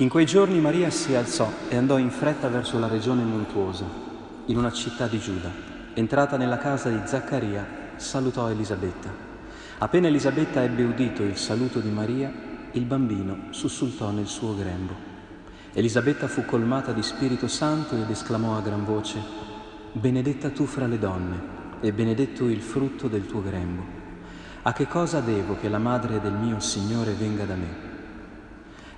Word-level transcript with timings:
In 0.00 0.08
quei 0.08 0.24
giorni 0.24 0.60
Maria 0.60 0.88
si 0.88 1.14
alzò 1.14 1.52
e 1.68 1.76
andò 1.76 1.98
in 1.98 2.08
fretta 2.08 2.48
verso 2.48 2.78
la 2.78 2.88
regione 2.88 3.22
montuosa, 3.22 3.84
in 4.46 4.56
una 4.56 4.72
città 4.72 5.06
di 5.06 5.18
Giuda. 5.18 5.50
Entrata 5.92 6.38
nella 6.38 6.56
casa 6.56 6.88
di 6.88 7.00
Zaccaria, 7.04 7.66
salutò 7.96 8.48
Elisabetta. 8.48 9.10
Appena 9.76 10.06
Elisabetta 10.06 10.62
ebbe 10.62 10.84
udito 10.84 11.22
il 11.22 11.36
saluto 11.36 11.80
di 11.80 11.90
Maria, 11.90 12.32
il 12.72 12.86
bambino 12.86 13.48
sussultò 13.50 14.10
nel 14.10 14.26
suo 14.26 14.56
grembo. 14.56 14.94
Elisabetta 15.74 16.28
fu 16.28 16.46
colmata 16.46 16.92
di 16.92 17.02
Spirito 17.02 17.46
Santo 17.46 17.94
ed 17.94 18.08
esclamò 18.08 18.56
a 18.56 18.62
gran 18.62 18.86
voce, 18.86 19.20
Benedetta 19.92 20.48
tu 20.48 20.64
fra 20.64 20.86
le 20.86 20.98
donne 20.98 21.58
e 21.80 21.92
benedetto 21.92 22.48
il 22.48 22.62
frutto 22.62 23.06
del 23.06 23.26
tuo 23.26 23.42
grembo. 23.42 23.82
A 24.62 24.72
che 24.72 24.86
cosa 24.86 25.20
devo 25.20 25.58
che 25.60 25.68
la 25.68 25.76
madre 25.76 26.22
del 26.22 26.32
mio 26.32 26.58
Signore 26.58 27.12
venga 27.12 27.44
da 27.44 27.54
me? 27.54 27.89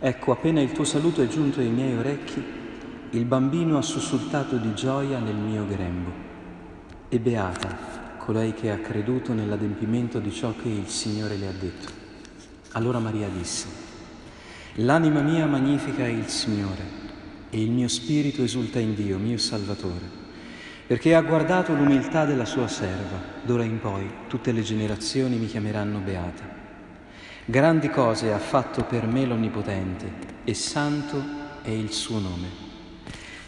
Ecco, 0.05 0.33
appena 0.33 0.61
il 0.61 0.73
tuo 0.73 0.83
saluto 0.83 1.23
è 1.23 1.29
giunto 1.29 1.61
ai 1.61 1.69
miei 1.69 1.97
orecchi, 1.97 2.43
il 3.10 3.24
bambino 3.24 3.79
ha 3.79 3.83
sussultato 3.83 4.56
di 4.56 4.74
gioia 4.74 5.20
nel 5.20 5.37
mio 5.37 5.65
grembo. 5.65 6.10
E 7.09 7.20
beata 7.20 8.16
colei 8.19 8.52
che 8.52 8.73
ha 8.73 8.79
creduto 8.79 9.33
nell'adempimento 9.33 10.19
di 10.19 10.33
ciò 10.33 10.55
che 10.60 10.69
il 10.69 10.88
Signore 10.88 11.37
le 11.37 11.46
ha 11.46 11.52
detto. 11.52 11.93
Allora 12.73 12.98
Maria 12.98 13.29
disse, 13.29 13.69
L'anima 14.74 15.20
mia 15.20 15.46
magnifica 15.46 16.05
il 16.05 16.27
Signore 16.27 16.82
e 17.51 17.62
il 17.62 17.71
mio 17.71 17.87
spirito 17.87 18.43
esulta 18.43 18.80
in 18.80 18.96
Dio, 18.96 19.19
mio 19.19 19.38
Salvatore, 19.38 20.10
perché 20.84 21.15
ha 21.15 21.23
guardato 21.23 21.74
l'umiltà 21.74 22.24
della 22.24 22.45
sua 22.45 22.66
serva, 22.66 23.21
d'ora 23.45 23.62
in 23.62 23.79
poi 23.79 24.10
tutte 24.27 24.51
le 24.51 24.62
generazioni 24.62 25.37
mi 25.37 25.46
chiameranno 25.46 26.01
beata. 26.01 26.62
Grandi 27.45 27.88
cose 27.88 28.32
ha 28.32 28.38
fatto 28.38 28.85
per 28.85 29.04
me 29.09 29.26
l'Onnipotente 29.26 30.09
e 30.45 30.54
santo 30.54 31.21
è 31.62 31.71
il 31.71 31.90
suo 31.90 32.21
nome. 32.21 32.46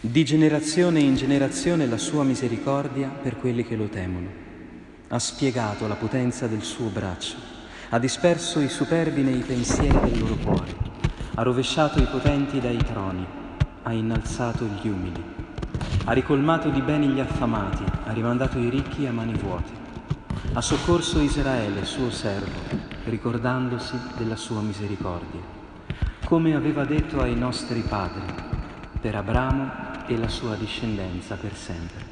Di 0.01 0.25
generazione 0.25 0.99
in 0.99 1.15
generazione 1.15 1.87
la 1.87 1.97
sua 1.97 2.25
misericordia 2.25 3.07
per 3.07 3.37
quelli 3.37 3.65
che 3.65 3.77
lo 3.77 3.87
temono. 3.87 4.27
Ha 5.07 5.17
spiegato 5.17 5.87
la 5.87 5.95
potenza 5.95 6.45
del 6.47 6.61
suo 6.61 6.89
braccio, 6.89 7.37
ha 7.87 7.97
disperso 7.97 8.59
i 8.59 8.67
superbi 8.67 9.21
nei 9.21 9.39
pensieri 9.39 9.97
del 10.09 10.19
loro 10.19 10.35
cuore, 10.43 10.75
ha 11.35 11.41
rovesciato 11.41 11.97
i 11.99 12.07
potenti 12.11 12.59
dai 12.59 12.83
troni, 12.83 13.25
ha 13.83 13.93
innalzato 13.93 14.65
gli 14.65 14.89
umili, 14.89 15.23
ha 16.03 16.11
ricolmato 16.11 16.67
di 16.67 16.81
beni 16.81 17.07
gli 17.07 17.21
affamati, 17.21 17.85
ha 18.03 18.11
rimandato 18.11 18.59
i 18.59 18.69
ricchi 18.69 19.05
a 19.05 19.13
mani 19.13 19.35
vuote, 19.35 19.71
ha 20.51 20.59
soccorso 20.59 21.21
Israele, 21.21 21.85
suo 21.85 22.11
servo, 22.11 22.84
ricordandosi 23.05 23.97
della 24.17 24.35
sua 24.35 24.61
misericordia, 24.61 25.41
come 26.25 26.55
aveva 26.55 26.85
detto 26.85 27.21
ai 27.21 27.35
nostri 27.35 27.81
padri, 27.81 28.23
per 28.99 29.15
Abramo 29.15 29.71
e 30.07 30.17
la 30.17 30.27
sua 30.27 30.55
discendenza 30.55 31.35
per 31.35 31.55
sempre. 31.55 32.03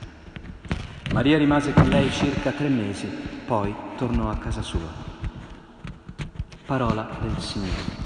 Maria 1.11 1.37
rimase 1.37 1.73
con 1.73 1.89
lei 1.89 2.09
circa 2.11 2.51
tre 2.51 2.69
mesi, 2.69 3.07
poi 3.45 3.73
tornò 3.97 4.29
a 4.29 4.37
casa 4.37 4.61
sua. 4.61 5.11
Parola 6.65 7.09
del 7.21 7.39
Signore. 7.39 8.02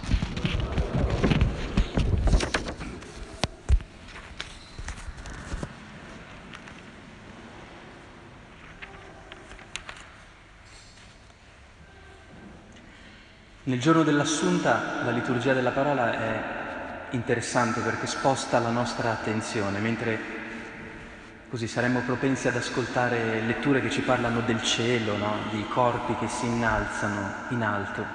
Nel 13.67 13.81
giorno 13.81 14.03
dell'assunta 14.03 15.01
la 15.03 15.11
liturgia 15.11 15.51
della 15.51 15.71
parola 15.71 16.17
è 16.17 16.43
interessante 17.09 17.81
perché 17.81 18.07
sposta 18.07 18.59
la 18.59 18.69
nostra 18.69 19.11
attenzione, 19.11 19.79
mentre 19.79 20.17
così 21.49 21.67
saremmo 21.67 21.99
propensi 22.05 22.47
ad 22.47 22.55
ascoltare 22.55 23.41
letture 23.41 23.81
che 23.81 23.89
ci 23.89 23.99
parlano 23.99 24.39
del 24.39 24.63
cielo, 24.63 25.17
no? 25.17 25.33
di 25.51 25.65
corpi 25.67 26.15
che 26.15 26.29
si 26.29 26.45
innalzano 26.45 27.29
in 27.49 27.61
alto. 27.61 28.05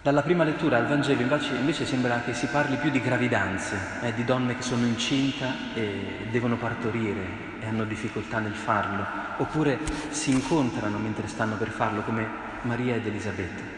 Dalla 0.00 0.22
prima 0.22 0.42
lettura 0.42 0.78
al 0.78 0.86
Vangelo 0.86 1.20
invece, 1.20 1.56
invece 1.56 1.84
sembra 1.84 2.22
che 2.24 2.32
si 2.32 2.46
parli 2.46 2.76
più 2.76 2.88
di 2.88 3.02
gravidanze, 3.02 3.76
eh, 4.00 4.14
di 4.14 4.24
donne 4.24 4.56
che 4.56 4.62
sono 4.62 4.86
incinta 4.86 5.52
e 5.74 6.28
devono 6.30 6.56
partorire 6.56 7.26
e 7.60 7.66
hanno 7.66 7.84
difficoltà 7.84 8.38
nel 8.38 8.54
farlo, 8.54 9.04
oppure 9.36 9.78
si 10.08 10.30
incontrano 10.30 10.96
mentre 10.96 11.28
stanno 11.28 11.56
per 11.56 11.68
farlo 11.68 12.00
come 12.00 12.26
Maria 12.62 12.94
ed 12.94 13.06
Elisabetta. 13.06 13.77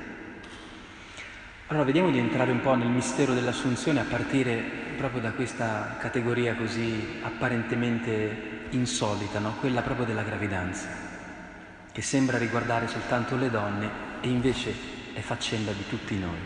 Allora 1.70 1.84
vediamo 1.84 2.10
di 2.10 2.18
entrare 2.18 2.50
un 2.50 2.58
po' 2.62 2.74
nel 2.74 2.88
mistero 2.88 3.32
dell'assunzione 3.32 4.00
a 4.00 4.04
partire 4.04 4.60
proprio 4.96 5.20
da 5.20 5.30
questa 5.30 5.98
categoria 6.00 6.56
così 6.56 7.20
apparentemente 7.22 8.66
insolita, 8.70 9.38
no? 9.38 9.54
quella 9.60 9.80
proprio 9.80 10.04
della 10.04 10.24
gravidanza, 10.24 10.88
che 11.92 12.02
sembra 12.02 12.38
riguardare 12.38 12.88
soltanto 12.88 13.36
le 13.36 13.50
donne 13.50 13.88
e 14.20 14.26
invece 14.26 14.74
è 15.12 15.20
faccenda 15.20 15.70
di 15.70 15.84
tutti 15.88 16.18
noi. 16.18 16.38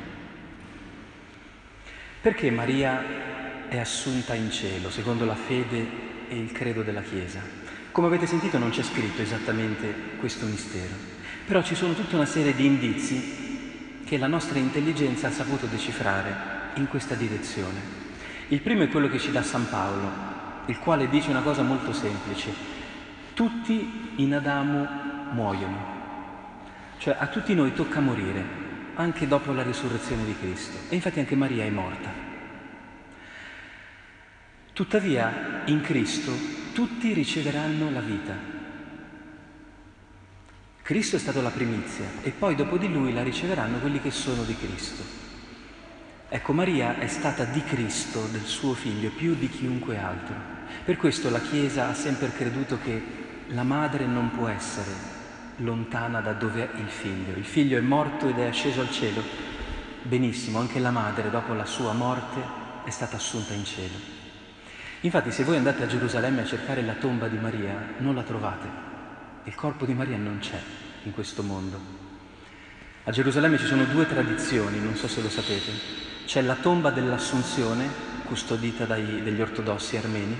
Perché 2.20 2.50
Maria 2.50 3.66
è 3.70 3.78
assunta 3.78 4.34
in 4.34 4.50
cielo, 4.50 4.90
secondo 4.90 5.24
la 5.24 5.36
fede 5.36 5.86
e 6.28 6.38
il 6.38 6.52
credo 6.52 6.82
della 6.82 7.00
Chiesa? 7.00 7.40
Come 7.92 8.08
avete 8.08 8.26
sentito 8.26 8.58
non 8.58 8.68
c'è 8.68 8.82
scritto 8.82 9.22
esattamente 9.22 10.16
questo 10.18 10.44
mistero, 10.44 10.94
però 11.46 11.62
ci 11.62 11.74
sono 11.74 11.94
tutta 11.94 12.16
una 12.16 12.26
serie 12.26 12.54
di 12.54 12.66
indizi 12.66 13.43
che 14.04 14.18
la 14.18 14.26
nostra 14.26 14.58
intelligenza 14.58 15.28
ha 15.28 15.32
saputo 15.32 15.66
decifrare 15.66 16.72
in 16.74 16.88
questa 16.88 17.14
direzione. 17.14 18.02
Il 18.48 18.60
primo 18.60 18.82
è 18.82 18.88
quello 18.88 19.08
che 19.08 19.18
ci 19.18 19.32
dà 19.32 19.42
San 19.42 19.68
Paolo, 19.68 20.10
il 20.66 20.78
quale 20.78 21.08
dice 21.08 21.30
una 21.30 21.40
cosa 21.40 21.62
molto 21.62 21.92
semplice. 21.92 22.52
Tutti 23.34 24.12
in 24.16 24.34
Adamo 24.34 24.86
muoiono, 25.32 25.92
cioè 26.98 27.16
a 27.18 27.26
tutti 27.26 27.54
noi 27.54 27.72
tocca 27.72 28.00
morire, 28.00 28.44
anche 28.94 29.26
dopo 29.26 29.52
la 29.52 29.62
risurrezione 29.62 30.24
di 30.24 30.36
Cristo. 30.38 30.76
E 30.88 30.94
infatti 30.94 31.18
anche 31.18 31.34
Maria 31.34 31.64
è 31.64 31.70
morta. 31.70 32.10
Tuttavia 34.72 35.62
in 35.66 35.80
Cristo 35.80 36.32
tutti 36.72 37.12
riceveranno 37.12 37.90
la 37.90 38.00
vita. 38.00 38.53
Cristo 40.84 41.16
è 41.16 41.18
stato 41.18 41.40
la 41.40 41.48
primizia 41.48 42.04
e 42.20 42.30
poi 42.30 42.54
dopo 42.54 42.76
di 42.76 42.92
lui 42.92 43.14
la 43.14 43.22
riceveranno 43.22 43.78
quelli 43.78 44.02
che 44.02 44.10
sono 44.10 44.42
di 44.42 44.54
Cristo. 44.54 45.02
Ecco, 46.28 46.52
Maria 46.52 46.98
è 46.98 47.06
stata 47.06 47.44
di 47.44 47.62
Cristo, 47.62 48.26
del 48.30 48.42
suo 48.42 48.74
figlio, 48.74 49.08
più 49.08 49.34
di 49.34 49.48
chiunque 49.48 49.96
altro. 49.96 50.34
Per 50.84 50.98
questo 50.98 51.30
la 51.30 51.40
Chiesa 51.40 51.88
ha 51.88 51.94
sempre 51.94 52.30
creduto 52.32 52.78
che 52.84 53.02
la 53.46 53.62
madre 53.62 54.04
non 54.04 54.30
può 54.32 54.46
essere 54.46 54.90
lontana 55.56 56.20
da 56.20 56.34
dove 56.34 56.70
è 56.70 56.78
il 56.78 56.90
figlio. 56.90 57.34
Il 57.34 57.46
figlio 57.46 57.78
è 57.78 57.80
morto 57.80 58.28
ed 58.28 58.38
è 58.38 58.44
asceso 58.44 58.82
al 58.82 58.90
cielo. 58.90 59.22
Benissimo, 60.02 60.58
anche 60.58 60.80
la 60.80 60.90
madre 60.90 61.30
dopo 61.30 61.54
la 61.54 61.64
sua 61.64 61.94
morte 61.94 62.42
è 62.84 62.90
stata 62.90 63.16
assunta 63.16 63.54
in 63.54 63.64
cielo. 63.64 63.96
Infatti 65.00 65.32
se 65.32 65.44
voi 65.44 65.56
andate 65.56 65.82
a 65.82 65.86
Gerusalemme 65.86 66.42
a 66.42 66.46
cercare 66.46 66.82
la 66.82 66.92
tomba 66.92 67.26
di 67.28 67.38
Maria, 67.38 67.94
non 68.00 68.14
la 68.14 68.22
trovate 68.22 68.92
il 69.44 69.54
corpo 69.54 69.84
di 69.84 69.92
Maria 69.92 70.16
non 70.16 70.38
c'è 70.38 70.58
in 71.04 71.12
questo 71.12 71.42
mondo. 71.42 71.78
A 73.04 73.10
Gerusalemme 73.10 73.58
ci 73.58 73.66
sono 73.66 73.84
due 73.84 74.06
tradizioni, 74.06 74.80
non 74.80 74.94
so 74.94 75.06
se 75.06 75.20
lo 75.20 75.28
sapete. 75.28 75.70
C'è 76.24 76.40
la 76.40 76.54
tomba 76.54 76.90
dell'Assunzione, 76.90 77.86
custodita 78.24 78.86
dai, 78.86 79.22
dagli 79.22 79.40
ortodossi 79.42 79.98
armeni, 79.98 80.34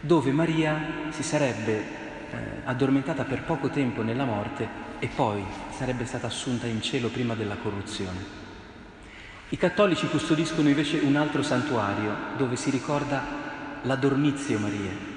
dove 0.00 0.30
Maria 0.30 1.08
si 1.10 1.24
sarebbe 1.24 1.72
eh, 1.72 2.36
addormentata 2.64 3.24
per 3.24 3.42
poco 3.42 3.70
tempo 3.70 4.02
nella 4.02 4.24
morte 4.24 4.82
e 5.00 5.08
poi 5.08 5.44
sarebbe 5.76 6.04
stata 6.04 6.28
assunta 6.28 6.66
in 6.66 6.80
cielo 6.80 7.08
prima 7.08 7.34
della 7.34 7.56
corruzione. 7.56 8.42
I 9.48 9.56
cattolici 9.56 10.06
custodiscono 10.06 10.68
invece 10.68 10.98
un 10.98 11.16
altro 11.16 11.42
santuario 11.42 12.14
dove 12.36 12.54
si 12.54 12.70
ricorda 12.70 13.22
la 13.82 13.96
Dormizio 13.96 14.60
Maria, 14.60 15.12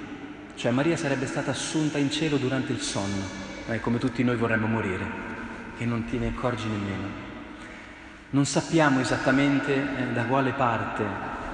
cioè 0.58 0.72
Maria 0.72 0.96
sarebbe 0.96 1.26
stata 1.26 1.52
assunta 1.52 1.98
in 1.98 2.10
cielo 2.10 2.36
durante 2.36 2.72
il 2.72 2.80
sonno, 2.80 3.22
eh, 3.68 3.78
come 3.78 3.98
tutti 3.98 4.24
noi 4.24 4.34
vorremmo 4.34 4.66
morire, 4.66 5.06
e 5.78 5.84
non 5.84 6.04
te 6.04 6.18
ne 6.18 6.26
accorgi 6.26 6.66
nemmeno. 6.66 7.06
Non 8.30 8.44
sappiamo 8.44 8.98
esattamente 8.98 9.72
eh, 9.72 10.12
da 10.12 10.24
quale 10.24 10.50
parte 10.50 11.04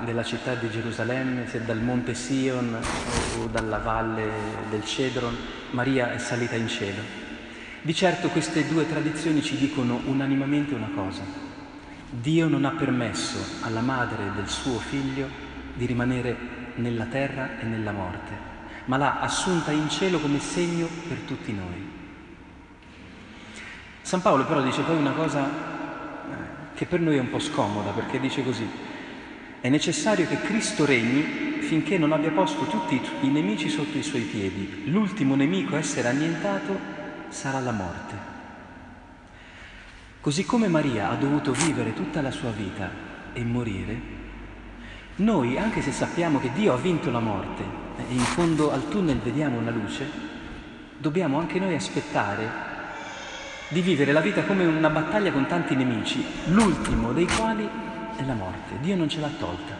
della 0.06 0.22
città 0.24 0.54
di 0.54 0.70
Gerusalemme, 0.70 1.46
se 1.46 1.66
dal 1.66 1.82
monte 1.82 2.14
Sion 2.14 2.74
o, 2.74 3.42
o 3.42 3.46
dalla 3.48 3.76
valle 3.76 4.26
del 4.70 4.86
Cedron, 4.86 5.36
Maria 5.72 6.14
è 6.14 6.16
salita 6.16 6.56
in 6.56 6.68
cielo. 6.68 7.02
Di 7.82 7.92
certo 7.92 8.28
queste 8.30 8.66
due 8.66 8.88
tradizioni 8.88 9.42
ci 9.42 9.58
dicono 9.58 10.00
unanimamente 10.06 10.72
una 10.72 10.88
cosa. 10.94 11.20
Dio 12.08 12.48
non 12.48 12.64
ha 12.64 12.70
permesso 12.70 13.36
alla 13.66 13.82
madre 13.82 14.30
del 14.34 14.48
suo 14.48 14.78
figlio 14.78 15.28
di 15.74 15.84
rimanere 15.84 16.34
nella 16.76 17.04
terra 17.04 17.58
e 17.60 17.66
nella 17.66 17.92
morte 17.92 18.53
ma 18.86 18.96
l'ha 18.96 19.20
assunta 19.20 19.70
in 19.70 19.88
cielo 19.88 20.19
come 20.19 20.40
segno 20.40 20.86
per 21.08 21.19
tutti 21.26 21.52
noi. 21.52 21.92
San 24.02 24.20
Paolo 24.20 24.44
però 24.44 24.60
dice 24.60 24.82
poi 24.82 24.96
una 24.96 25.12
cosa 25.12 25.46
eh, 25.46 26.75
che 26.75 26.84
per 26.86 27.00
noi 27.00 27.16
è 27.16 27.20
un 27.20 27.31
po' 27.31 27.38
scomoda, 27.38 27.90
perché 27.90 28.20
dice 28.20 28.44
così, 28.44 28.69
È 29.60 29.69
necessario 29.70 30.26
che 30.26 30.40
Cristo 30.42 30.84
regni 30.84 31.62
finché 31.62 31.96
non 31.96 32.12
abbia 32.12 32.31
posto 32.31 32.66
tutti 32.66 33.00
i 33.22 33.28
nemici 33.28 33.70
sotto 33.70 33.96
i 33.96 34.02
suoi 34.02 34.20
piedi. 34.20 34.90
L'ultimo 34.90 35.34
nemico 35.34 35.75
a 35.75 35.78
essere 35.78 36.08
annientato 36.08 36.78
sarà 37.28 37.60
la 37.60 37.72
morte. 37.72 38.32
Così 40.20 40.44
come 40.44 40.69
Maria 40.69 41.08
ha 41.08 41.14
dovuto 41.14 41.52
vivere 41.52 41.94
tutta 41.94 42.20
la 42.20 42.30
sua 42.30 42.50
vita 42.50 42.90
e 43.32 43.42
morire, 43.42 44.12
noi, 45.16 45.56
anche 45.56 45.80
se 45.80 45.92
sappiamo 45.92 46.40
che 46.40 46.50
Dio 46.52 46.75
ha 46.75 46.76
vinto 46.76 47.10
la 47.10 47.20
morte 47.20 47.83
e 47.96 48.12
in 48.12 48.19
fondo 48.20 48.73
al 48.73 48.88
tunnel 48.88 49.19
vediamo 49.19 49.58
una 49.58 49.70
luce, 49.70 50.08
dobbiamo 50.99 51.38
anche 51.38 51.58
noi 51.58 51.75
aspettare 51.75 52.73
di 53.69 53.81
vivere 53.81 54.12
la 54.12 54.20
vita 54.20 54.43
come 54.44 54.64
una 54.64 54.91
battaglia 54.91 55.32
con 55.32 55.46
tanti 55.46 55.75
nemici, 55.75 56.25
l'ultimo 56.46 57.12
dei 57.12 57.26
quali 57.26 57.69
è 58.17 58.25
la 58.25 58.35
morte. 58.35 58.79
Dio 58.81 58.96
non 58.96 59.08
ce 59.08 59.20
l'ha 59.20 59.31
tolta. 59.38 59.75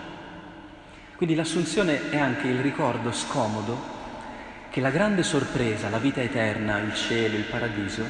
Quindi 1.17 1.35
l'assunzione 1.35 2.11
è 2.11 2.19
anche 2.19 2.49
il 2.49 2.61
ricordo 2.61 3.13
scomodo 3.13 3.93
che 4.71 4.81
la 4.81 4.91
grande 4.91 5.23
sorpresa, 5.23 5.89
la 5.89 5.99
vita 5.99 6.21
eterna, 6.21 6.79
il 6.79 6.95
cielo, 6.95 7.37
il 7.37 7.45
paradiso, 7.45 8.05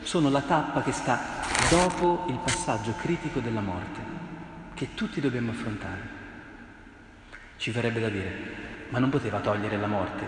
sono 0.00 0.30
la 0.30 0.40
tappa 0.40 0.82
che 0.82 0.92
sta 0.92 1.20
dopo 1.68 2.24
il 2.28 2.38
passaggio 2.42 2.94
critico 3.00 3.40
della 3.40 3.60
morte, 3.60 4.00
che 4.74 4.94
tutti 4.94 5.20
dobbiamo 5.20 5.50
affrontare. 5.50 6.20
Ci 7.58 7.70
verrebbe 7.70 8.00
da 8.00 8.08
dire, 8.08 8.30
ma 8.92 8.98
non 8.98 9.08
poteva 9.08 9.40
togliere 9.40 9.78
la 9.78 9.86
morte 9.86 10.24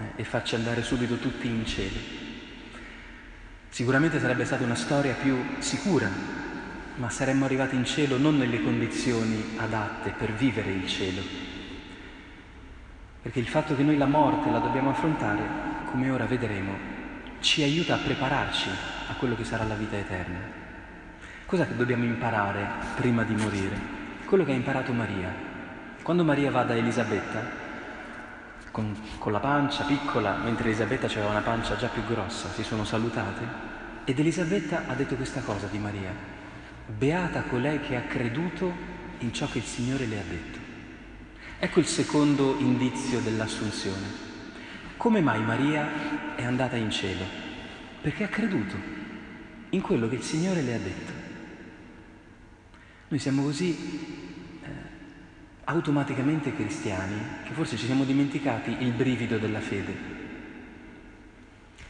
eh, 0.00 0.20
e 0.20 0.24
farci 0.24 0.56
andare 0.56 0.82
subito 0.82 1.16
tutti 1.18 1.46
in 1.46 1.64
cielo. 1.64 2.22
Sicuramente 3.68 4.18
sarebbe 4.18 4.44
stata 4.44 4.64
una 4.64 4.74
storia 4.74 5.14
più 5.14 5.36
sicura, 5.58 6.08
ma 6.96 7.08
saremmo 7.08 7.44
arrivati 7.44 7.76
in 7.76 7.84
cielo 7.84 8.18
non 8.18 8.36
nelle 8.36 8.62
condizioni 8.62 9.54
adatte 9.58 10.10
per 10.10 10.32
vivere 10.32 10.72
il 10.72 10.88
cielo. 10.88 11.20
Perché 13.22 13.38
il 13.38 13.48
fatto 13.48 13.76
che 13.76 13.84
noi 13.84 13.96
la 13.96 14.06
morte 14.06 14.50
la 14.50 14.58
dobbiamo 14.58 14.90
affrontare, 14.90 15.42
come 15.90 16.10
ora 16.10 16.24
vedremo, 16.24 16.76
ci 17.38 17.62
aiuta 17.62 17.94
a 17.94 17.98
prepararci 17.98 18.68
a 19.08 19.14
quello 19.14 19.36
che 19.36 19.44
sarà 19.44 19.62
la 19.64 19.76
vita 19.76 19.96
eterna. 19.96 20.38
Cos'è 21.46 21.68
che 21.68 21.76
dobbiamo 21.76 22.04
imparare 22.04 22.66
prima 22.96 23.22
di 23.22 23.36
morire? 23.36 23.78
Quello 24.24 24.44
che 24.44 24.50
ha 24.50 24.56
imparato 24.56 24.92
Maria. 24.92 25.32
Quando 26.02 26.24
Maria 26.24 26.50
va 26.50 26.64
da 26.64 26.74
Elisabetta, 26.74 27.63
con, 28.74 28.92
con 29.18 29.30
la 29.30 29.38
pancia 29.38 29.84
piccola, 29.84 30.34
mentre 30.34 30.64
Elisabetta 30.64 31.06
aveva 31.06 31.28
una 31.28 31.42
pancia 31.42 31.76
già 31.76 31.86
più 31.86 32.04
grossa, 32.04 32.48
si 32.48 32.64
sono 32.64 32.84
salutate, 32.84 33.46
ed 34.04 34.18
Elisabetta 34.18 34.88
ha 34.88 34.94
detto 34.94 35.14
questa 35.14 35.42
cosa 35.42 35.68
di 35.68 35.78
Maria, 35.78 36.10
Beata 36.84 37.42
colei 37.42 37.78
che 37.80 37.94
ha 37.94 38.02
creduto 38.02 38.72
in 39.20 39.32
ciò 39.32 39.46
che 39.46 39.58
il 39.58 39.64
Signore 39.64 40.06
le 40.06 40.18
ha 40.18 40.24
detto. 40.28 40.58
Ecco 41.60 41.78
il 41.78 41.86
secondo 41.86 42.56
indizio 42.58 43.20
dell'assunzione. 43.20 44.22
Come 44.96 45.20
mai 45.20 45.40
Maria 45.44 46.34
è 46.34 46.44
andata 46.44 46.74
in 46.74 46.90
cielo? 46.90 47.24
Perché 48.02 48.24
ha 48.24 48.28
creduto 48.28 48.74
in 49.70 49.80
quello 49.82 50.08
che 50.08 50.16
il 50.16 50.22
Signore 50.22 50.62
le 50.62 50.74
ha 50.74 50.78
detto. 50.78 51.12
Noi 53.06 53.20
siamo 53.20 53.44
così 53.44 54.33
automaticamente 55.64 56.54
cristiani 56.54 57.16
che 57.44 57.52
forse 57.52 57.76
ci 57.76 57.86
siamo 57.86 58.04
dimenticati 58.04 58.76
il 58.80 58.92
brivido 58.92 59.38
della 59.38 59.60
fede. 59.60 60.22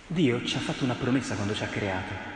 Dio 0.06 0.44
ci 0.44 0.56
ha 0.56 0.60
fatto 0.60 0.84
una 0.84 0.94
promessa 0.94 1.34
quando 1.34 1.54
ci 1.54 1.64
ha 1.64 1.68
creato 1.68 2.34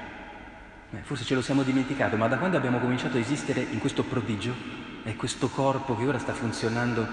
eh, 0.90 1.00
forse 1.02 1.24
ce 1.24 1.34
lo 1.34 1.42
siamo 1.42 1.62
dimenticato, 1.62 2.16
ma 2.16 2.28
da 2.28 2.38
quando 2.38 2.56
abbiamo 2.56 2.78
cominciato 2.78 3.18
a 3.18 3.20
esistere 3.20 3.60
in 3.60 3.78
questo 3.78 4.04
prodigio, 4.04 4.54
è 5.02 5.14
questo 5.16 5.48
corpo 5.48 5.94
che 5.94 6.06
ora 6.06 6.18
sta 6.18 6.32
funzionando 6.32 7.06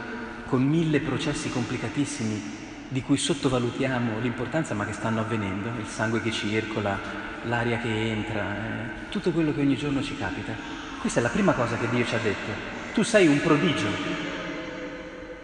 con 0.45 0.63
mille 0.63 1.01
processi 1.01 1.49
complicatissimi 1.49 2.63
di 2.87 3.01
cui 3.01 3.17
sottovalutiamo 3.17 4.19
l'importanza 4.19 4.73
ma 4.75 4.85
che 4.85 4.93
stanno 4.93 5.19
avvenendo, 5.19 5.69
il 5.77 5.87
sangue 5.87 6.21
che 6.21 6.31
circola, 6.31 6.97
l'aria 7.43 7.79
che 7.79 8.11
entra, 8.11 8.55
eh, 8.55 9.09
tutto 9.09 9.31
quello 9.31 9.53
che 9.53 9.59
ogni 9.59 9.75
giorno 9.75 10.01
ci 10.01 10.15
capita. 10.15 10.53
Questa 11.01 11.19
è 11.19 11.23
la 11.23 11.29
prima 11.29 11.51
cosa 11.51 11.75
che 11.75 11.89
Dio 11.89 12.05
ci 12.05 12.15
ha 12.15 12.19
detto. 12.19 12.74
Tu 12.95 13.03
sei 13.03 13.27
un 13.27 13.39
prodigio, 13.41 13.87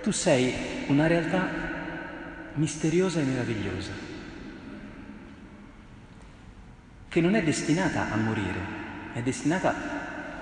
tu 0.01 0.09
sei 0.12 0.86
una 0.88 1.06
realtà 1.06 1.48
misteriosa 2.56 3.19
e 3.19 3.24
meravigliosa. 3.24 4.09
che 7.12 7.19
non 7.19 7.36
è 7.36 7.44
destinata 7.44 8.09
a 8.09 8.15
morire, 8.15 8.59
è 9.12 9.21
destinata 9.21 9.75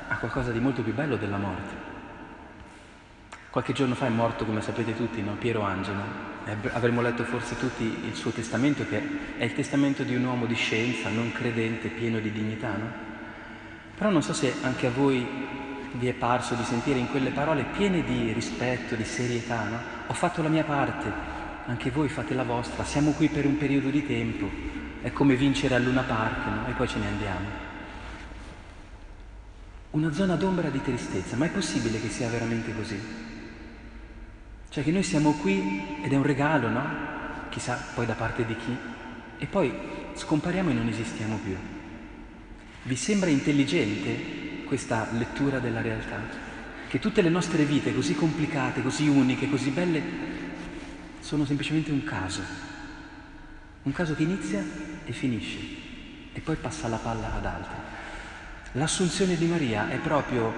a 0.08 0.18
qualcosa 0.18 0.52
di 0.52 0.60
molto 0.60 0.84
più 0.84 0.94
bello 0.94 1.16
della 1.16 1.38
morte. 1.38 1.74
Qualche 3.50 3.74
giorno 3.74 3.96
fa 3.96 4.06
è 4.06 4.10
morto, 4.10 4.46
come 4.46 4.62
sapete 4.62 4.96
tutti, 4.96 5.20
no? 5.24 5.32
Piero 5.32 5.64
Angelo. 5.64 6.00
Avremmo 6.74 7.02
letto 7.02 7.24
forse 7.24 7.58
tutti 7.58 8.06
il 8.06 8.14
suo 8.14 8.30
testamento, 8.30 8.86
che 8.88 9.02
è 9.40 9.46
il 9.46 9.54
testamento 9.54 10.04
di 10.04 10.14
un 10.14 10.26
uomo 10.26 10.46
di 10.46 10.54
scienza, 10.54 11.10
non 11.10 11.32
credente, 11.32 11.88
pieno 11.88 12.20
di 12.20 12.32
dignità, 12.32 12.70
no? 12.78 12.92
Però 13.98 14.12
non 14.12 14.22
so 14.22 14.34
se 14.34 14.54
anche 14.62 14.86
a 14.86 14.92
voi 14.92 15.28
vi 15.94 16.08
è 16.08 16.14
parso 16.14 16.56
di 16.56 16.64
sentire 16.64 17.00
in 17.00 17.10
quelle 17.10 17.32
parole 17.32 17.64
piene 17.64 18.04
di 18.04 18.32
rispetto, 18.32 18.96
di 18.96 19.04
serietà, 19.04 19.64
no? 19.64 19.80
Ho 20.08 20.14
fatto 20.14 20.42
la 20.42 20.50
mia 20.50 20.64
parte, 20.64 21.12
anche 21.66 21.90
voi 21.90 22.10
fate 22.10 22.34
la 22.34 22.44
vostra, 22.44 22.84
siamo 22.84 23.12
qui 23.12 23.30
per 23.30 23.46
un 23.46 23.58
periodo 23.58 23.90
di 23.90 24.06
tempo, 24.06 24.50
è 25.02 25.12
come 25.12 25.36
vincere 25.36 25.76
a 25.76 25.80
Luna 25.80 26.02
Park 26.02 26.46
no? 26.46 26.68
e 26.68 26.72
poi 26.74 26.88
ce 26.88 27.00
ne 27.00 27.08
andiamo. 27.08 27.68
Una 29.92 30.12
zona 30.12 30.36
d'ombra 30.36 30.70
di 30.70 30.82
tristezza, 30.82 31.36
ma 31.36 31.46
è 31.46 31.50
possibile 31.50 32.00
che 32.00 32.10
sia 32.10 32.30
veramente 32.30 32.74
così? 32.76 33.00
Cioè 34.70 34.84
che 34.84 34.92
noi 34.92 35.04
siamo 35.04 35.32
qui 35.34 36.00
ed 36.04 36.14
è 36.14 36.16
un 36.16 36.24
regalo, 36.24 36.70
no? 36.70 36.88
Chissà 37.50 37.80
poi 37.96 38.06
da 38.06 38.14
parte 38.14 38.46
di 38.46 38.56
chi, 38.56 38.78
e 39.40 39.46
poi 39.48 39.74
scompariamo 40.14 40.70
e 40.70 40.74
non 40.74 40.88
esistiamo 40.88 41.38
più. 41.38 41.56
Vi 42.84 42.96
sembra 42.96 43.30
intelligente 43.30 44.49
questa 44.70 45.08
lettura 45.14 45.58
della 45.58 45.82
realtà? 45.82 46.22
Che 46.88 47.00
tutte 47.00 47.24
le 47.24 47.30
nostre 47.30 47.66
vite 47.66 47.94
così 47.94 48.14
complicate, 48.14 48.84
così 48.84 49.08
uniche, 49.08 49.50
così 49.50 49.72
belle, 49.72 50.02
sono 51.20 51.44
semplicemente 51.44 51.92
un 51.92 52.04
caso, 52.04 52.42
un 53.82 53.92
caso 53.92 54.16
che 54.16 54.24
inizia 54.24 54.64
e 55.04 55.12
finisce 55.12 55.58
e 56.32 56.40
poi 56.40 56.56
passa 56.56 56.88
la 56.88 56.98
palla 56.98 57.34
ad 57.34 57.46
altri. 57.46 57.76
L'assunzione 58.74 59.36
di 59.36 59.48
Maria 59.48 59.90
è 59.90 59.98
proprio 59.98 60.54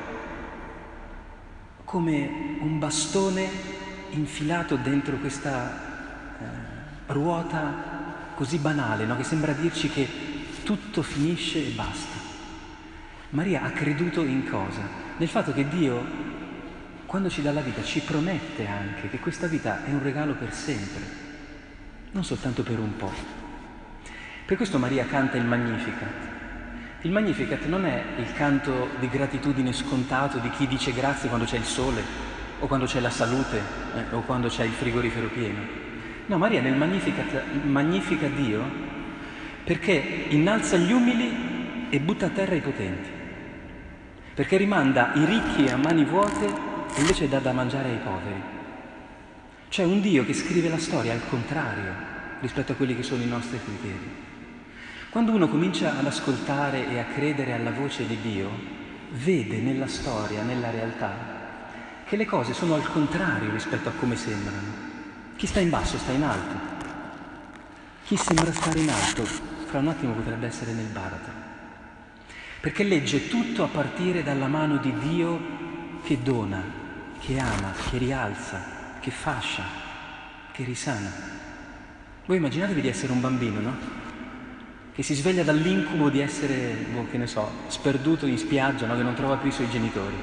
come 1.86 2.58
un 2.60 2.80
bastone 2.80 3.48
infilato 4.10 4.75
dentro 4.75 5.15
questa 5.18 6.38
eh, 6.38 7.13
ruota 7.13 8.34
così 8.36 8.58
banale, 8.58 9.06
no? 9.06 9.15
che 9.15 9.24
sembra 9.24 9.53
dirci 9.53 9.89
che 9.89 10.08
tutto 10.63 11.01
finisce 11.01 11.65
e 11.65 11.72
basta. 11.72 12.31
Maria 13.32 13.64
ha 13.64 13.72
creduto 13.72 14.24
in 14.24 14.50
cosa? 14.50 14.88
Nel 15.18 15.28
fatto 15.28 15.52
che 15.52 15.68
Dio, 15.68 16.04
quando 17.06 17.30
ci 17.30 17.42
dà 17.42 17.52
la 17.52 17.62
vita, 17.62 17.84
ci 17.84 18.00
promette 18.02 18.66
anche 18.68 19.10
che 19.10 19.20
questa 19.20 19.48
vita 19.48 19.84
è 19.84 19.90
un 19.92 20.02
regalo 20.02 20.34
per 20.36 20.54
sempre 20.54 21.30
non 22.12 22.24
soltanto 22.24 22.64
per 22.64 22.80
un 22.80 22.96
po'. 22.98 23.12
Per 24.46 24.58
questo 24.58 24.78
Maria 24.78 25.06
canta 25.06 25.38
il 25.38 25.46
Magnificat. 25.46 26.30
Il 27.02 27.12
Magnificat 27.12 27.66
non 27.66 27.86
è 27.86 28.04
il 28.18 28.34
canto 28.34 28.90
di 29.00 29.08
gratitudine 29.08 29.72
scontato 29.72 30.38
di 30.40 30.50
chi 30.52 30.68
dice 30.68 30.92
grazie 30.92 31.30
quando 31.30 31.46
c'è 31.46 31.58
il 31.58 31.64
sole, 31.64 32.04
o 32.60 32.68
quando 32.68 32.86
c'è 32.86 33.00
la 33.00 33.10
salute, 33.10 33.62
eh, 33.96 34.14
o 34.14 34.22
quando 34.22 34.50
c'è 34.50 34.66
il 34.66 34.72
frigorifero 34.72 35.28
pieno. 35.30 35.60
No, 36.26 36.38
Maria 36.38 36.62
nel 36.62 36.76
Magnificat 36.76 37.44
magnifica 37.64 38.28
Dio 38.28 38.90
perché 39.64 39.94
innalza 40.30 40.76
gli 40.78 40.92
umili 40.92 41.88
e 41.90 42.00
butta 42.00 42.28
a 42.28 42.30
terra 42.30 42.56
i 42.56 42.62
potenti, 42.62 43.10
perché 44.34 44.58
rimanda 44.58 45.14
i 45.16 45.26
ricchi 45.26 45.70
a 45.70 45.78
mani 45.78 46.06
vuote 46.06 46.46
e 46.46 47.00
invece 47.00 47.28
dà 47.28 47.40
da 47.40 47.52
mangiare 47.52 47.90
ai 47.90 47.98
poveri. 47.98 48.42
C'è 49.70 49.84
un 49.84 50.02
Dio 50.02 50.26
che 50.26 50.34
scrive 50.34 50.70
la 50.70 50.78
storia 50.78 51.14
al 51.14 51.28
contrario 51.30 52.10
rispetto 52.42 52.72
a 52.72 52.76
quelli 52.76 52.96
che 52.96 53.04
sono 53.04 53.22
i 53.22 53.28
nostri 53.28 53.60
criteri. 53.64 54.30
Quando 55.10 55.32
uno 55.32 55.48
comincia 55.50 55.98
ad 55.98 56.06
ascoltare 56.06 56.90
e 56.90 57.00
a 57.00 57.06
credere 57.06 57.54
alla 57.54 57.72
voce 57.72 58.08
di 58.08 58.18
Dio, 58.22 58.50
vede 59.12 59.60
nella 59.60 59.88
storia, 59.88 60.42
nella 60.42 60.72
realtà, 60.72 61.12
che 62.06 62.16
le 62.16 62.26
cose 62.26 62.54
sono 62.54 62.76
al 62.76 62.90
contrario 62.90 63.52
rispetto 63.52 63.90
a 63.90 63.94
come 63.94 64.16
sembrano. 64.16 64.90
Chi 65.36 65.48
sta 65.48 65.60
in 65.60 65.70
basso 65.70 65.98
sta 65.98 66.12
in 66.12 66.24
alto. 66.24 66.56
Chi 68.06 68.16
sembra 68.18 68.52
stare 68.52 68.80
in 68.80 68.90
alto, 68.90 69.24
fra 69.24 69.80
un 69.80 69.88
attimo 69.88 70.14
potrebbe 70.14 70.48
essere 70.48 70.74
nel 70.74 70.88
baratro. 70.88 71.41
Perché 72.62 72.84
legge 72.84 73.27
tutto 73.27 73.63
a 73.63 73.68
partire 73.68 74.22
dalla 74.22 74.46
mano 74.46 74.77
di 74.77 74.94
Dio 75.00 75.39
che 76.03 76.22
dona, 76.22 76.63
che 77.20 77.39
ama, 77.39 77.74
che 77.89 77.98
rialza, 77.98 78.98
che 79.00 79.10
fascia, 79.10 79.63
che 80.51 80.63
risana. 80.63 81.12
Voi 82.27 82.38
immaginatevi 82.38 82.82
di 82.82 82.88
essere 82.88 83.13
un 83.13 83.20
bambino, 83.20 83.60
no? 83.60 83.75
Che 84.94 85.01
si 85.01 85.15
sveglia 85.15 85.41
dall'incubo 85.41 86.10
di 86.10 86.20
essere, 86.20 86.86
boh, 86.94 87.08
che 87.10 87.18
ne 87.18 87.25
so, 87.25 87.50
sperduto 87.65 88.27
in 88.27 88.38
spiaggia, 88.38 88.86
no? 88.86 88.96
Che 88.96 89.01
non 89.01 89.15
trova 89.15 89.38
più 89.38 89.50
i 89.50 89.53
suoi 89.53 89.70
genitori. 89.70 90.15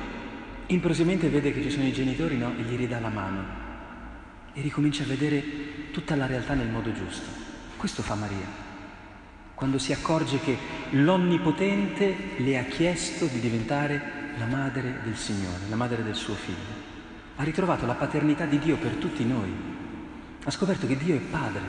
improvvisamente 0.66 1.28
vede 1.28 1.52
che 1.52 1.60
ci 1.60 1.70
sono 1.70 1.86
i 1.86 1.92
genitori 1.92 2.36
no? 2.36 2.52
e 2.56 2.62
gli 2.62 2.76
ridà 2.76 3.00
la 3.00 3.08
mano 3.08 3.66
e 4.52 4.60
ricomincia 4.60 5.02
a 5.02 5.06
vedere 5.06 5.90
tutta 5.90 6.14
la 6.14 6.26
realtà 6.26 6.54
nel 6.54 6.68
modo 6.68 6.92
giusto. 6.92 7.26
Questo 7.76 8.02
fa 8.02 8.14
Maria, 8.14 8.66
quando 9.58 9.78
si 9.78 9.92
accorge 9.92 10.38
che 10.38 10.56
l'Onnipotente 10.90 12.36
le 12.36 12.58
ha 12.58 12.62
chiesto 12.62 13.26
di 13.26 13.40
diventare 13.40 14.36
la 14.38 14.44
madre 14.44 15.00
del 15.02 15.16
Signore, 15.16 15.64
la 15.68 15.74
madre 15.74 16.04
del 16.04 16.14
suo 16.14 16.34
figlio. 16.34 16.86
Ha 17.34 17.42
ritrovato 17.42 17.84
la 17.84 17.94
paternità 17.94 18.44
di 18.44 18.60
Dio 18.60 18.76
per 18.76 18.92
tutti 18.92 19.24
noi. 19.24 19.52
Ha 20.44 20.50
scoperto 20.52 20.86
che 20.86 20.96
Dio 20.96 21.16
è 21.16 21.18
padre. 21.18 21.60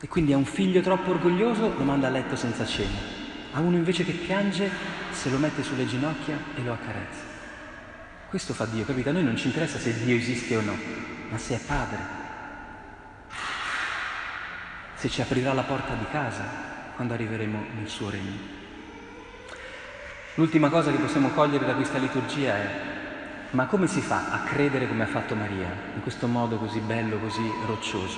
E 0.00 0.08
quindi 0.08 0.32
a 0.32 0.36
un 0.36 0.44
figlio 0.44 0.80
troppo 0.80 1.10
orgoglioso 1.10 1.74
lo 1.78 1.84
manda 1.84 2.08
a 2.08 2.10
letto 2.10 2.34
senza 2.34 2.66
cena. 2.66 2.98
A 3.52 3.60
uno 3.60 3.76
invece 3.76 4.04
che 4.04 4.10
piange 4.10 4.68
se 5.12 5.30
lo 5.30 5.38
mette 5.38 5.62
sulle 5.62 5.86
ginocchia 5.86 6.36
e 6.56 6.62
lo 6.64 6.72
accarezza. 6.72 7.22
Questo 8.28 8.52
fa 8.52 8.64
Dio, 8.64 8.84
capito? 8.84 9.10
A 9.10 9.12
noi 9.12 9.22
non 9.22 9.36
ci 9.36 9.46
interessa 9.46 9.78
se 9.78 9.94
Dio 10.02 10.16
esiste 10.16 10.56
o 10.56 10.60
no, 10.60 10.74
ma 11.30 11.38
se 11.38 11.54
è 11.54 11.60
padre. 11.60 12.21
Se 15.02 15.08
ci 15.08 15.20
aprirà 15.20 15.52
la 15.52 15.64
porta 15.64 15.94
di 15.94 16.04
casa 16.12 16.44
quando 16.94 17.14
arriveremo 17.14 17.64
nel 17.76 17.88
suo 17.88 18.08
regno. 18.08 18.38
L'ultima 20.34 20.68
cosa 20.68 20.92
che 20.92 20.98
possiamo 20.98 21.30
cogliere 21.30 21.66
da 21.66 21.74
questa 21.74 21.98
liturgia 21.98 22.54
è 22.54 22.70
ma 23.50 23.66
come 23.66 23.88
si 23.88 24.00
fa 24.00 24.30
a 24.30 24.44
credere 24.44 24.86
come 24.86 25.02
ha 25.02 25.08
fatto 25.08 25.34
Maria, 25.34 25.66
in 25.96 26.02
questo 26.02 26.28
modo 26.28 26.56
così 26.56 26.78
bello, 26.78 27.18
così 27.18 27.42
roccioso? 27.66 28.16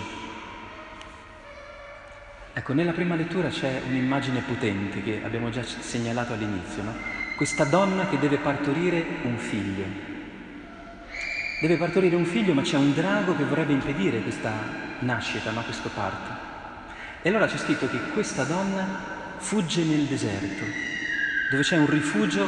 Ecco, 2.53 2.75
nella 2.75 2.93
prima 2.93 3.15
lettura 3.15 3.49
c'è 3.49 3.81
un'immagine 3.89 4.43
potente 4.43 5.03
che 5.03 5.23
abbiamo 5.25 5.49
già 5.49 5.63
segnalato 5.63 6.35
all'inizio, 6.35 6.83
no? 6.83 6.95
questa 7.35 7.65
donna 7.65 8.09
che 8.09 8.19
deve 8.19 8.37
partorire 8.37 9.03
un 9.23 9.39
figlio. 9.39 9.85
Deve 11.63 11.79
partorire 11.79 12.15
un 12.15 12.27
figlio, 12.27 12.53
ma 12.53 12.61
c'è 12.61 12.77
un 12.77 12.93
drago 12.93 13.35
che 13.35 13.45
vorrebbe 13.45 13.73
impedire 13.73 14.21
questa 14.21 14.53
nascita, 14.99 15.51
no? 15.51 15.63
questo 15.63 15.89
parto. 15.89 16.34
E 17.25 17.31
allora 17.31 17.47
c'è 17.47 17.57
scritto 17.57 17.89
che 17.89 17.99
questa 18.13 18.45
donna 18.45 18.87
fugge 19.39 19.83
nel 19.83 20.05
deserto, 20.05 20.65
dove 21.51 21.63
c'è 21.63 21.79
un 21.79 21.89
rifugio 21.89 22.47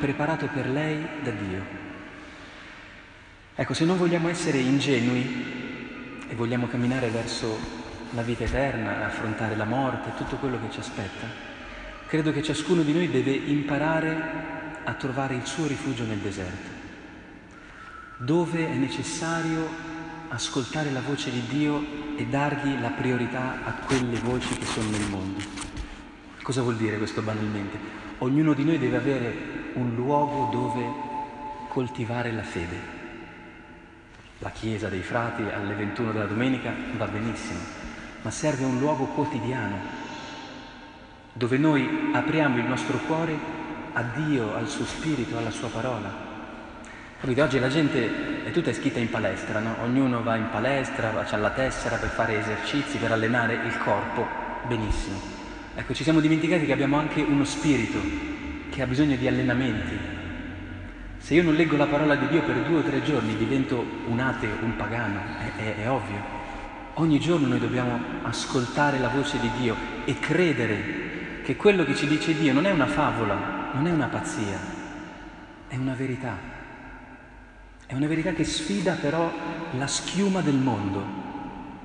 preparato 0.00 0.48
per 0.48 0.66
lei 0.66 1.06
da 1.22 1.30
Dio. 1.30 1.62
Ecco, 3.54 3.74
se 3.74 3.84
non 3.84 3.98
vogliamo 3.98 4.30
essere 4.30 4.56
ingenui 4.56 6.24
e 6.26 6.34
vogliamo 6.34 6.68
camminare 6.68 7.10
verso 7.10 7.58
la 8.12 8.22
vita 8.22 8.44
eterna, 8.44 9.04
affrontare 9.04 9.56
la 9.56 9.66
morte, 9.66 10.16
tutto 10.16 10.36
quello 10.36 10.58
che 10.58 10.70
ci 10.70 10.80
aspetta, 10.80 11.52
Credo 12.14 12.30
che 12.30 12.44
ciascuno 12.44 12.82
di 12.82 12.92
noi 12.92 13.10
deve 13.10 13.32
imparare 13.32 14.82
a 14.84 14.92
trovare 14.92 15.34
il 15.34 15.44
suo 15.46 15.66
rifugio 15.66 16.04
nel 16.04 16.18
deserto, 16.18 16.70
dove 18.18 18.68
è 18.68 18.74
necessario 18.74 19.68
ascoltare 20.28 20.90
la 20.90 21.00
voce 21.00 21.30
di 21.30 21.42
Dio 21.46 21.84
e 22.16 22.26
dargli 22.26 22.80
la 22.80 22.90
priorità 22.90 23.64
a 23.64 23.72
quelle 23.86 24.18
voci 24.18 24.54
che 24.54 24.64
sono 24.64 24.90
nel 24.90 25.08
mondo. 25.08 25.40
Cosa 26.42 26.62
vuol 26.62 26.76
dire 26.76 26.98
questo 26.98 27.22
banalmente? 27.22 27.78
Ognuno 28.18 28.52
di 28.52 28.64
noi 28.64 28.78
deve 28.78 28.96
avere 28.96 29.34
un 29.74 29.94
luogo 29.94 30.50
dove 30.50 30.84
coltivare 31.68 32.32
la 32.32 32.42
fede. 32.42 32.92
La 34.38 34.50
chiesa 34.50 34.88
dei 34.88 35.02
frati 35.02 35.42
alle 35.42 35.74
21 35.74 36.12
della 36.12 36.26
domenica 36.26 36.72
va 36.96 37.06
benissimo, 37.06 37.60
ma 38.22 38.30
serve 38.30 38.64
un 38.64 38.78
luogo 38.78 39.04
quotidiano 39.06 40.02
dove 41.32 41.58
noi 41.58 42.10
apriamo 42.12 42.58
il 42.58 42.64
nostro 42.64 42.96
cuore 42.98 43.36
a 43.92 44.02
Dio, 44.02 44.54
al 44.54 44.68
suo 44.68 44.84
spirito, 44.84 45.36
alla 45.36 45.50
sua 45.50 45.68
parola. 45.68 46.10
Capite? 47.20 47.42
Oggi 47.42 47.58
la 47.58 47.68
gente 47.68 48.33
è 48.44 48.50
tutta 48.50 48.68
iscritta 48.68 48.98
in 48.98 49.08
palestra, 49.08 49.58
no? 49.58 49.76
ognuno 49.82 50.22
va 50.22 50.36
in 50.36 50.50
palestra, 50.50 51.26
ha 51.26 51.36
la 51.38 51.50
tessera 51.50 51.96
per 51.96 52.10
fare 52.10 52.38
esercizi, 52.38 52.98
per 52.98 53.10
allenare 53.10 53.54
il 53.54 53.78
corpo, 53.78 54.26
benissimo. 54.66 55.18
Ecco, 55.74 55.94
ci 55.94 56.02
siamo 56.02 56.20
dimenticati 56.20 56.66
che 56.66 56.72
abbiamo 56.72 56.98
anche 56.98 57.22
uno 57.22 57.44
spirito 57.44 57.98
che 58.68 58.82
ha 58.82 58.86
bisogno 58.86 59.16
di 59.16 59.26
allenamenti. 59.26 59.98
Se 61.16 61.32
io 61.32 61.42
non 61.42 61.54
leggo 61.54 61.78
la 61.78 61.86
parola 61.86 62.16
di 62.16 62.28
Dio 62.28 62.42
per 62.42 62.56
due 62.56 62.80
o 62.80 62.82
tre 62.82 63.02
giorni 63.02 63.34
divento 63.34 63.82
un 64.08 64.20
ateo, 64.20 64.58
un 64.60 64.76
pagano, 64.76 65.20
è, 65.38 65.62
è, 65.62 65.76
è 65.82 65.90
ovvio. 65.90 66.42
Ogni 66.94 67.18
giorno 67.18 67.46
noi 67.46 67.58
dobbiamo 67.58 67.98
ascoltare 68.24 68.98
la 68.98 69.08
voce 69.08 69.40
di 69.40 69.50
Dio 69.58 69.74
e 70.04 70.18
credere 70.18 71.40
che 71.42 71.56
quello 71.56 71.82
che 71.84 71.94
ci 71.94 72.06
dice 72.06 72.34
Dio 72.34 72.52
non 72.52 72.66
è 72.66 72.70
una 72.70 72.86
favola, 72.86 73.70
non 73.72 73.86
è 73.86 73.90
una 73.90 74.08
pazzia, 74.08 74.58
è 75.66 75.76
una 75.76 75.94
verità. 75.94 76.53
È 77.86 77.92
una 77.92 78.06
verità 78.06 78.32
che 78.32 78.44
sfida 78.44 78.94
però 78.94 79.30
la 79.76 79.86
schiuma 79.86 80.40
del 80.40 80.56
mondo, 80.56 81.04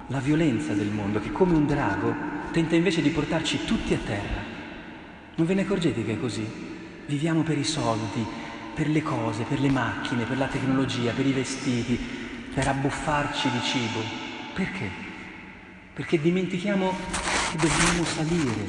la 0.08 0.20
violenza 0.20 0.74
del 0.74 0.88
mondo, 0.88 1.20
che 1.20 1.32
come 1.32 1.54
un 1.56 1.68
drago 1.68 2.16
tenta 2.52 2.76
invece 2.76 3.02
di 3.02 3.10
portarci 3.10 3.66
tutti 3.66 3.94
a 3.94 4.00
terra. 4.04 4.42
Non 5.36 5.46
ve 5.46 5.56
ne 5.56 5.62
accorgete 5.62 6.06
che 6.06 6.14
è 6.14 6.20
così? 6.20 6.48
Viviamo 7.06 7.44
per 7.44 7.58
i 7.58 7.66
soldi, 7.66 8.26
per 8.74 8.88
le 8.88 9.02
cose, 9.02 9.44
per 9.44 9.60
le 9.60 9.70
macchine, 9.70 10.24
per 10.24 10.38
la 10.38 10.48
tecnologia, 10.48 11.12
per 11.12 11.26
i 11.26 11.34
vestiti, 11.34 12.00
per 12.54 12.68
abbuffarci 12.68 13.50
di 13.52 13.62
cibo. 13.62 14.00
Perché? 14.54 14.90
Perché 15.94 16.22
dimentichiamo 16.22 16.96
che 17.52 17.58
dobbiamo 17.58 18.06
salire, 18.06 18.66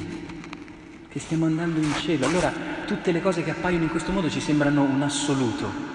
che 1.08 1.20
stiamo 1.20 1.46
andando 1.46 1.78
in 1.78 1.94
cielo. 1.94 2.26
Allora 2.26 2.52
tutte 2.86 3.12
le 3.12 3.22
cose 3.22 3.44
che 3.44 3.50
appaiono 3.50 3.84
in 3.84 3.90
questo 3.90 4.10
modo 4.10 4.28
ci 4.28 4.40
sembrano 4.40 4.82
un 4.82 5.00
assoluto, 5.00 5.89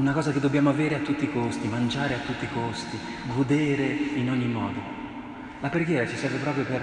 una 0.00 0.12
cosa 0.12 0.32
che 0.32 0.40
dobbiamo 0.40 0.70
avere 0.70 0.94
a 0.94 1.00
tutti 1.00 1.24
i 1.24 1.30
costi, 1.30 1.68
mangiare 1.68 2.14
a 2.14 2.20
tutti 2.20 2.46
i 2.46 2.50
costi, 2.50 2.98
godere 3.34 3.84
in 3.84 4.30
ogni 4.30 4.46
modo. 4.46 4.80
La 5.60 5.68
preghiera 5.68 6.08
ci 6.08 6.16
serve 6.16 6.38
proprio 6.38 6.64
per 6.64 6.82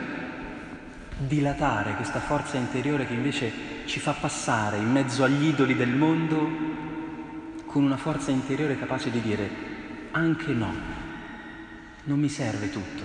dilatare 1.17 1.95
questa 1.95 2.19
forza 2.19 2.57
interiore 2.57 3.07
che 3.07 3.15
invece 3.15 3.51
ci 3.85 3.99
fa 3.99 4.11
passare 4.11 4.77
in 4.77 4.91
mezzo 4.91 5.23
agli 5.23 5.47
idoli 5.47 5.75
del 5.75 5.95
mondo 5.95 6.47
con 7.65 7.83
una 7.83 7.97
forza 7.97 8.29
interiore 8.29 8.77
capace 8.77 9.09
di 9.09 9.19
dire 9.19 9.49
anche 10.11 10.53
no, 10.53 10.71
non 12.03 12.19
mi 12.19 12.29
serve 12.29 12.69
tutto, 12.69 13.01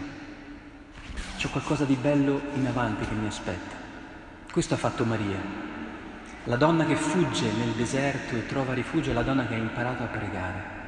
c'è 1.39 1.49
qualcosa 1.49 1.85
di 1.85 1.97
bello 1.99 2.39
in 2.55 2.67
avanti 2.67 3.07
che 3.07 3.15
mi 3.15 3.27
aspetta. 3.27 3.77
Questo 4.53 4.75
ha 4.75 4.77
fatto 4.77 5.07
Maria. 5.07 5.72
La 6.47 6.57
donna 6.57 6.85
che 6.85 6.97
fugge 6.97 7.53
nel 7.53 7.71
deserto 7.77 8.35
e 8.35 8.47
trova 8.47 8.75
rifugio 8.75 9.11
è 9.11 9.15
la 9.15 9.23
donna 9.23 9.47
che 9.47 9.55
ha 9.55 9.59
imparato 9.59 10.03
a 10.03 10.07
pregare. 10.07 10.81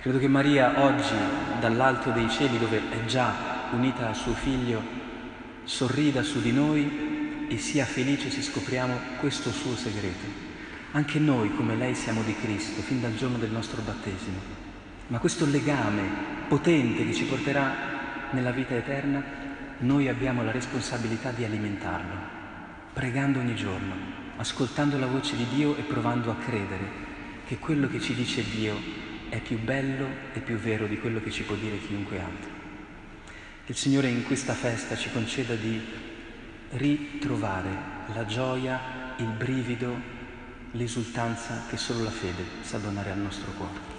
Credo 0.00 0.18
che 0.18 0.28
Maria 0.28 0.82
oggi, 0.82 1.14
dall'alto 1.60 2.10
dei 2.10 2.30
cieli, 2.30 2.58
dove 2.58 2.80
è 2.88 3.04
già 3.04 3.68
unita 3.72 4.08
a 4.08 4.14
suo 4.14 4.32
figlio, 4.32 4.82
sorrida 5.64 6.22
su 6.22 6.40
di 6.40 6.52
noi 6.52 7.46
e 7.50 7.58
sia 7.58 7.84
felice 7.84 8.30
se 8.30 8.40
scopriamo 8.40 8.98
questo 9.20 9.50
suo 9.50 9.76
segreto. 9.76 10.26
Anche 10.92 11.18
noi, 11.18 11.54
come 11.54 11.76
lei, 11.76 11.94
siamo 11.94 12.22
di 12.22 12.34
Cristo 12.34 12.80
fin 12.80 13.02
dal 13.02 13.14
giorno 13.14 13.36
del 13.36 13.50
nostro 13.50 13.82
battesimo. 13.82 14.38
Ma 15.08 15.18
questo 15.18 15.44
legame 15.44 16.02
potente 16.48 17.04
che 17.04 17.12
ci 17.12 17.24
porterà 17.24 18.30
nella 18.30 18.52
vita 18.52 18.74
eterna, 18.74 19.22
noi 19.80 20.08
abbiamo 20.08 20.42
la 20.42 20.50
responsabilità 20.50 21.30
di 21.30 21.44
alimentarlo 21.44 22.40
pregando 22.92 23.38
ogni 23.38 23.54
giorno, 23.54 23.94
ascoltando 24.42 24.98
la 24.98 25.06
voce 25.06 25.36
di 25.36 25.46
Dio 25.54 25.76
e 25.76 25.82
provando 25.82 26.32
a 26.32 26.34
credere 26.34 27.10
che 27.46 27.58
quello 27.58 27.86
che 27.86 28.00
ci 28.00 28.12
dice 28.12 28.42
Dio 28.42 28.76
è 29.28 29.40
più 29.40 29.58
bello 29.60 30.06
e 30.32 30.40
più 30.40 30.56
vero 30.56 30.88
di 30.88 30.98
quello 30.98 31.22
che 31.22 31.30
ci 31.30 31.44
può 31.44 31.54
dire 31.54 31.78
chiunque 31.78 32.20
altro. 32.20 32.50
Che 33.64 33.70
il 33.70 33.78
Signore 33.78 34.08
in 34.08 34.24
questa 34.24 34.54
festa 34.54 34.96
ci 34.96 35.10
conceda 35.12 35.54
di 35.54 35.80
ritrovare 36.70 37.70
la 38.12 38.26
gioia, 38.26 39.14
il 39.18 39.26
brivido, 39.26 39.96
l'esultanza 40.72 41.62
che 41.68 41.76
solo 41.76 42.02
la 42.02 42.10
fede 42.10 42.44
sa 42.62 42.78
donare 42.78 43.12
al 43.12 43.18
nostro 43.18 43.52
cuore. 43.52 43.91